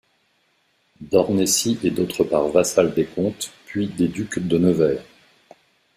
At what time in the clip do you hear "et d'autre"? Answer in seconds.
1.83-2.23